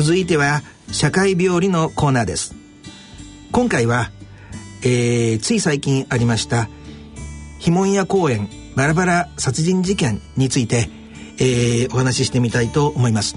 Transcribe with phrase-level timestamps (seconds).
[0.00, 2.54] 続いては社会病理のコーナーです。
[3.50, 4.12] 今回は、
[4.82, 6.68] えー、つい最近ありました
[7.58, 10.88] 碑文屋公園バラバラ殺人事件について、
[11.38, 13.36] えー、お話ししてみたいと思います。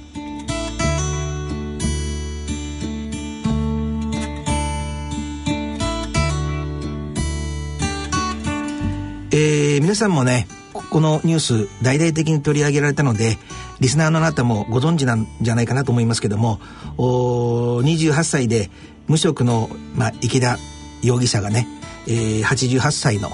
[9.32, 13.38] えー、皆さんもねこのニュース大々的に取り上げられたので
[13.80, 16.60] リスナーのあなたもご存知なんじゃないかなと思いますけども
[16.98, 18.70] 28歳で
[19.08, 20.58] 無職の、まあ、池田
[21.02, 21.68] 容疑者がね、
[22.08, 23.32] えー、88歳の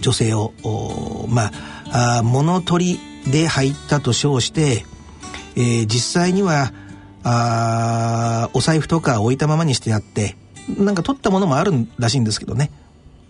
[0.00, 0.52] 女性を
[1.28, 1.50] ま
[1.92, 4.84] ああ物取りで入ったと称して、
[5.56, 6.72] えー、実際には
[7.24, 10.36] あお財布とか置いたままにしてあって
[10.78, 12.70] なんか取ったものもあるらしいんですけどね。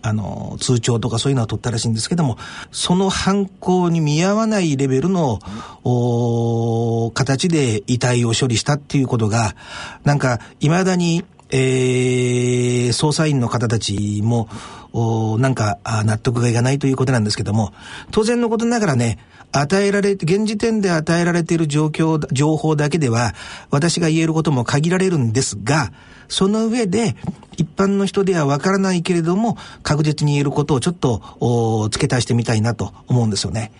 [0.01, 2.37] あの、通帳とかそういうのは取ったらしいんですけども、
[2.71, 5.39] その犯行に見合わないレベルの、
[5.83, 9.55] お形で遺体を処理したっていうことが、
[10.03, 14.47] なんか、未だに、えー、捜査員の方たちも、
[14.93, 17.73] おなんか、納得がいかないということなんですけども、
[18.11, 19.19] 当然のことながらね、
[19.51, 23.33] 与えられ、現時点で与えられている状況、情報だけでは、
[23.69, 25.91] 私が言えることも限られるんですが、
[26.27, 27.15] その上で、
[27.57, 33.71] 一般の人ではわからないけれども、確実に言えることをちょっと、付け足してみたいなと思うんですよね。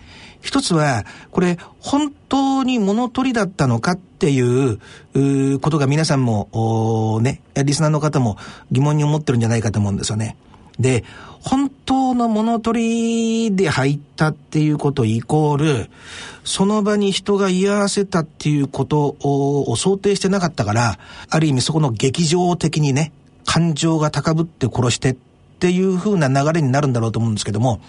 [0.42, 4.80] 一つは、これ、本当に物取りだったのかっていう
[5.14, 8.36] うことが皆さんも、ね、リスナーの方も
[8.70, 10.36] 疑問に思ってるんじゃないかと思うんですよね。
[10.82, 11.04] で、
[11.40, 15.90] 本当の物取りで入ったっていうことイコール、
[16.44, 20.98] その場に人が居合わせたっていうことを想定してなかったから、
[21.30, 23.12] ある意味そこの劇場的にね、
[23.44, 25.16] 感情が高ぶって殺してっ
[25.58, 27.80] ていう風な流れになるんだろうと思うんですけども、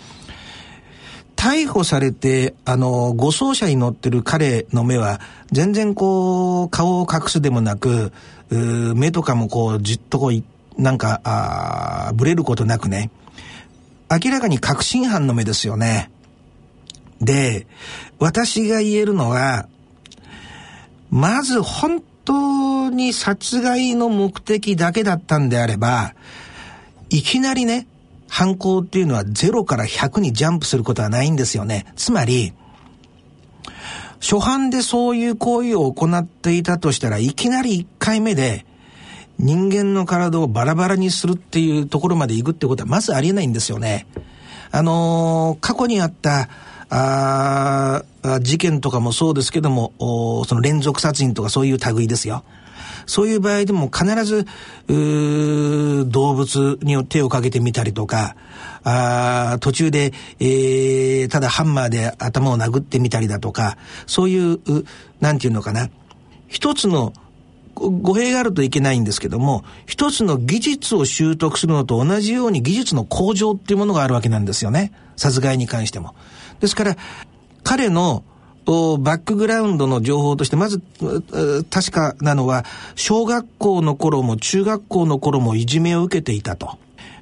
[1.35, 5.19] 逮捕されて、あの、護送車に乗ってる彼の目は、
[5.51, 8.13] 全然こう、顔を隠すでもなく、
[8.49, 10.43] 目とかもこう、じっとこう、
[10.77, 13.11] なんか、あぶれることなくね、
[14.09, 16.11] 明らかに確信犯の目ですよね。
[17.21, 17.67] で、
[18.19, 19.67] 私が言えるのは、
[21.09, 26.13] まず本当に殺害の目的だけだったんであれば、
[27.09, 27.87] いきなりね、
[28.27, 31.85] 犯行っていうのは0から100にジャンプすることはないんですよね。
[31.95, 32.53] つまり、
[34.19, 38.65] 初犯でそういう行為を行っていたとしたらいきなり1回目で
[39.39, 44.07] 人間の体をバラバラにするっていうところまで行くってことはまずありえないんですよね。
[44.71, 46.49] あのー、過去にあった
[46.89, 49.93] ああ事件とかもそうですけども、
[50.47, 52.43] その連続殺人とかそういう類ですよ。
[53.05, 54.45] そういう場合でも必ず、
[54.87, 58.35] 動物に手をかけてみたりとか、
[58.83, 64.59] あ途中で、えー、ただハンマーで頭を殴ってみたりだとか、そういう、
[65.19, 65.89] なんていうのかな。
[66.47, 67.13] 一つの
[67.75, 74.91] 語弊があるといけないんですけども、一つの技術を習得するのと同じように技術の向上っていうものがあるわけなんですよね。
[75.15, 76.15] 殺害に関しても。
[76.59, 76.97] ですから、
[77.63, 78.23] 彼の
[78.65, 78.71] バ
[79.15, 80.81] ックグラウンドの情報として、まず、
[81.69, 86.77] 確かなのは、小学校の頃も中学校の頃もいじめを受けていたと。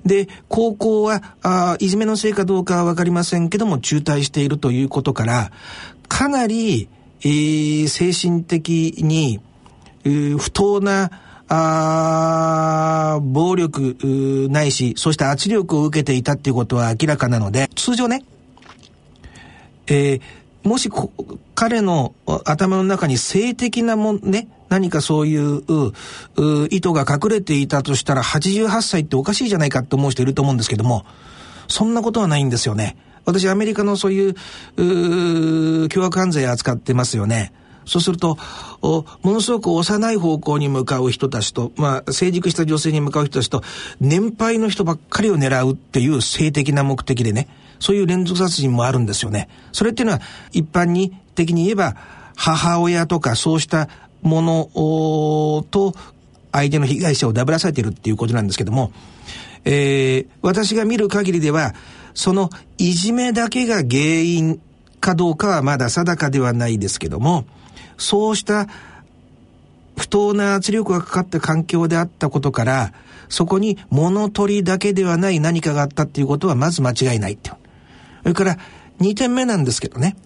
[0.05, 5.51] で、高校は、あいじめのせいかどうかはわかりませんけども、中退しているということから、
[6.07, 6.89] かなり、
[7.23, 9.39] えー、精神的に、
[10.03, 11.11] 不当な
[11.47, 13.97] あ暴力
[14.49, 18.23] ないし、そした圧力を受けていたっていうことは明らかなので、通常ね、
[19.87, 20.89] えー、もし
[21.55, 22.13] 彼の
[22.45, 25.61] 頭の中に性的なもん、ね、何かそういう
[26.69, 31.05] 意図が隠れていたとしたら88歳っておかしいじゃないかって思う人いると思うんですけども、
[31.67, 32.95] そんなことはないんですよね。
[33.25, 34.35] 私アメリカのそういう、
[34.77, 37.51] う凶悪犯罪扱ってますよね。
[37.85, 38.37] そうすると、
[38.81, 43.63] ものすごく幼い方向に向かう人たちと、まあ、成熟した女性に向かう人たちと、
[43.99, 47.47] 年配の人ばっかりを狙うっていう性的な目的でね、
[47.79, 49.49] そういう連続殺人もあるんですよね。
[49.71, 51.95] それっていうのは、一般に的に言えば、
[52.35, 53.89] 母親とかそうした
[54.21, 55.93] ものと、
[56.51, 58.91] 相手の被害者をダブらされてるっていうことなんですけども、
[59.63, 61.73] えー、私が見る限りでは、
[62.13, 64.61] そのいじめだけが原因
[64.99, 67.45] かどうかはまだ定かではないですけども、
[68.01, 68.67] そうした
[69.97, 72.93] 不当な圧力がかかった環境であったことから、
[73.29, 77.49] そこに物取りだけではない何かがあったっていうことはまず間違いないって。
[77.49, 77.57] そ
[78.27, 78.57] れから
[78.99, 80.17] 2点目なんですけどね。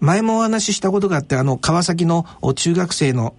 [0.00, 2.24] 前もお話ししたことがあって、あの、川崎の
[2.54, 3.34] 中学生の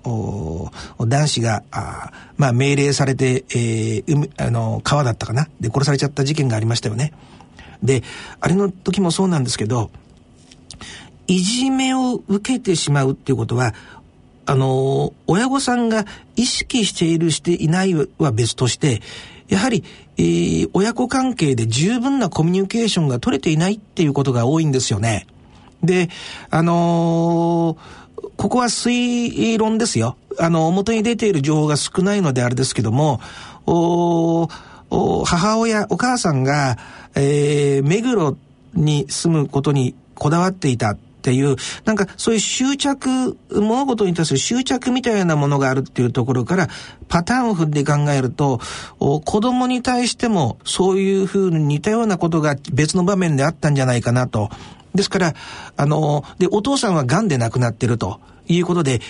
[1.00, 7.14] 男子が、あまあ、命令されて、えー、海、あの、川だったかなで殺されちゃった事件がありましたよね。
[7.82, 8.04] で、
[8.40, 9.90] あれの時もそうなんですけど、
[11.32, 13.74] いじめを受けてしまうっていうことは、
[14.46, 16.06] あの、親御さんが
[16.36, 19.02] 意識しているしていないは別として、
[19.48, 19.86] やはり、
[20.18, 25.26] えー、親子関係で十分なコミュニケーションが取れていないっていうことが多いんですよね。
[25.82, 26.10] で、
[26.50, 30.18] あのー、ここは推論ですよ。
[30.38, 33.22] あの、表に出ている情報が少ないのであれですけども、
[33.66, 34.50] お
[34.90, 36.78] お母親、お母さんが、
[37.16, 38.36] えー、目黒
[38.74, 46.68] に住むことにこだわっていたっていう、なんかそういう執着、物事に対する執着みたいなものがあるっていうところから、
[47.08, 48.60] パターンを踏んで考えると、
[49.00, 54.50] 子供に対してもそういうふうに似たようなことが別の場面であったんじゃないかなと。
[54.96, 55.34] ですから、
[55.78, 59.02] あの、で、お父さんは癌で亡くなってるということで、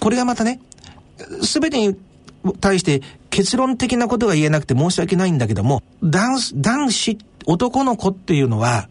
[0.00, 0.60] これがまたね、
[1.42, 1.96] すべてに
[2.60, 3.00] 対して
[3.30, 8.88] 結論的なことが言えなくて申し訳ないんだけども、男子男子、男の子っていうのは、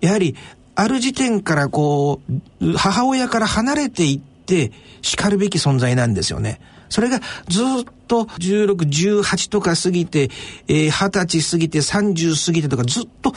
[0.00, 0.34] やはり
[0.80, 2.22] ある時点からこ
[2.58, 4.72] う、母親から離れていって
[5.02, 6.58] 叱るべき存在なんですよね。
[6.88, 7.66] それがずっ
[8.08, 8.76] と16、
[9.22, 10.30] 18とか過ぎて、
[10.68, 13.34] えー、20歳過ぎて30過ぎてとかずっと、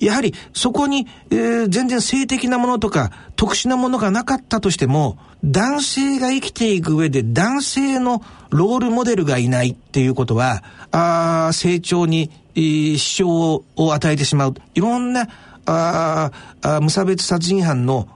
[0.00, 14.54] やはりそこに、えー、全然性的なものとか特殊なものがなかったとしても、男性が生きていく上で男性のロールモデルがいないっていうことは、あ成長に、支障を与えてしまう。
[14.74, 15.28] いろんな
[15.66, 16.30] あ
[16.62, 18.08] あ無差別殺人犯の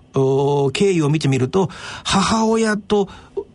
[0.73, 1.69] 経緯を見てみると、
[2.05, 3.08] 母親と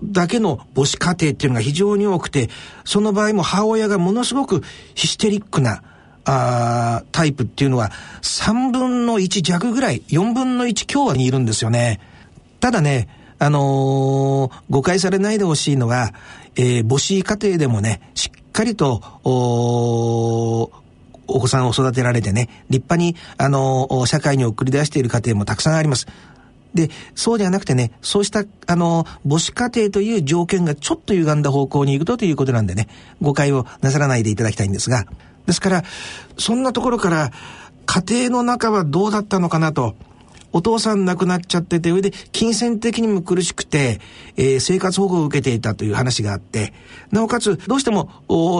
[0.04, 2.50] だけの母子家庭っていうのが非常に多くて、
[2.84, 4.62] その場合も母親がものすごく
[4.94, 5.82] ヒステリックな、
[6.28, 7.92] あタイプっていうのは
[8.24, 12.00] 3分の1弱ぐらい、4分の1強にいるんですよね。
[12.60, 13.08] ただね、
[13.38, 16.14] あのー、誤解されないでほしいのは、
[16.56, 19.02] えー、母子家庭でもね、しっかりと、
[21.28, 26.08] お子さんを育てられてね、立派に、あの、社会に送り出している家庭もたくさんあります。
[26.74, 32.88] で、そうではなくてね、そうした、あの、母子家庭という条件がちょっと歪んだ方向に行くとということなんでね、
[33.22, 35.06] 誤解をなさらないでいただきたいんですが、
[35.46, 35.84] ですから、
[36.38, 37.32] そんなところから、
[37.86, 39.96] 家庭の中はどうだったのかなと、
[40.56, 44.00] お父さん亡くなっちゃってて、上で金銭的にも苦しくて、
[44.38, 46.72] えー、生活保護を受けていたという話があって、
[47.12, 48.10] なおかつ、どうしても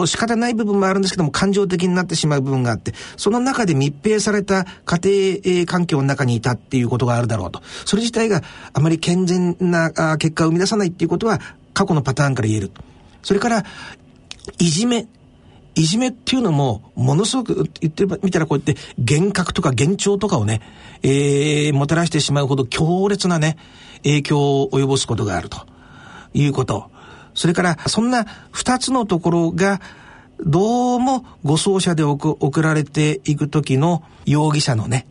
[0.04, 7.62] 仕方ない部分もあるんですけども、感情的になってしまう部分があって、その中で密閉された家庭環境の中にいたっていうことがあるだろうと。
[7.86, 8.42] それ自体が
[8.74, 11.40] あまり健全なあ結果を生み出さないっていうことは、
[11.72, 12.72] 過去のパターンから言える。
[13.22, 13.64] それから、
[14.58, 15.08] いじめ。
[15.76, 20.62] いじめっていうのも、ものすごく言ってみたらこうやって幻覚とか幻聴とかをね、
[21.02, 23.58] えー、もたらしてしまうほど強烈なね、
[24.02, 25.66] 影響を及ぼすことがあると
[26.32, 26.90] いうこと。
[27.34, 29.82] それから、そんな二つのところが、
[30.40, 35.06] どうも護送車で送られていく時の容疑者のね、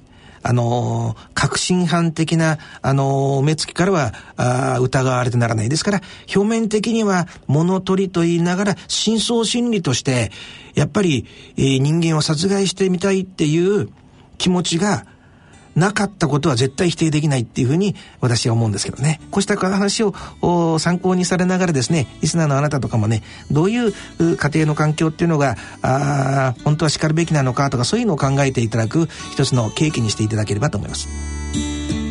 [0.47, 5.69] あの、革新犯的な、あの、目つきからは、あ疑われてならない。
[5.69, 6.01] ですから、
[6.35, 10.31] 表面的には物取りと言いながら、真相心理として、
[10.75, 11.25] やっぱり、
[11.57, 13.89] え、人間を殺害してみたいっていう
[14.37, 15.07] 気持ちが、
[15.75, 19.19] なかったことは絶対否定できないっていうふうに私は思うんですけどね。
[19.31, 32.04] こうした話を参考にされながらですね、リスナーのあなたとかもね、どういう家庭の環境っていうのが、あ本当は叱るべきなのかとかそういうのを考えていただく一つの契機にしていただければと思います。